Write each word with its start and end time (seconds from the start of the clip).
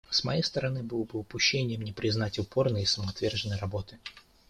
С 0.09 0.23
моей 0.23 0.41
стороны 0.41 0.81
было 0.81 1.03
бы 1.03 1.19
упущением 1.19 1.83
не 1.83 1.93
признать 1.93 2.39
упорной 2.39 2.81
и 2.81 2.85
самоотверженной 2.87 3.57
работы. 3.59 3.99